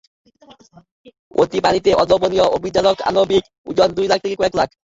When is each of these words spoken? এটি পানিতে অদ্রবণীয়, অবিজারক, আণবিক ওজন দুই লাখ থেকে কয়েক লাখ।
এটি 1.41 1.57
পানিতে 1.65 1.89
অদ্রবণীয়, 2.01 2.45
অবিজারক, 2.55 2.97
আণবিক 3.09 3.43
ওজন 3.69 3.89
দুই 3.97 4.07
লাখ 4.11 4.19
থেকে 4.23 4.35
কয়েক 4.39 4.53
লাখ। 4.59 4.69